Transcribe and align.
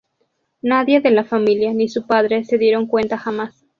Nadie 0.63 0.99
de 0.99 1.11
la 1.11 1.23
familia, 1.25 1.73
ni 1.73 1.87
su 1.87 2.07
padre, 2.07 2.43
se 2.43 2.57
dieron 2.57 2.87
cuenta 2.87 3.19
jamás. 3.19 3.63